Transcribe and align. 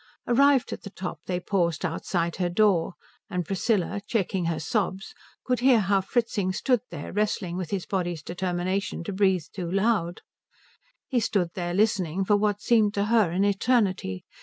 Arrived 0.27 0.73
at 0.73 0.81
the 0.81 0.89
top 0.89 1.19
they 1.27 1.39
paused 1.39 1.85
outside 1.85 2.37
her 2.37 2.49
door, 2.49 2.93
and 3.29 3.45
Priscilla, 3.45 4.01
checking 4.07 4.45
her 4.45 4.59
sobs, 4.59 5.13
could 5.45 5.59
hear 5.59 5.79
how 5.79 6.01
Fritzing 6.01 6.51
stood 6.51 6.79
there 6.89 7.13
wrestling 7.13 7.55
with 7.55 7.69
his 7.69 7.85
body's 7.85 8.23
determination 8.23 9.03
to 9.03 9.13
breathe 9.13 9.45
too 9.53 9.69
loud. 9.69 10.21
He 11.07 11.19
stood 11.19 11.51
there 11.53 11.75
listening 11.75 12.25
for 12.25 12.35
what 12.35 12.61
seemed 12.63 12.95
to 12.95 13.05
her 13.13 13.29
an 13.29 13.45
eternity. 13.45 14.25